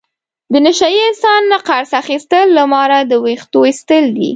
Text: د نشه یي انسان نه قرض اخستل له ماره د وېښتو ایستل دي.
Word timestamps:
د 0.51 0.53
نشه 0.65 0.87
یي 0.95 1.01
انسان 1.09 1.41
نه 1.51 1.57
قرض 1.67 1.91
اخستل 2.01 2.47
له 2.57 2.63
ماره 2.73 2.99
د 3.11 3.11
وېښتو 3.23 3.59
ایستل 3.69 4.05
دي. 4.17 4.29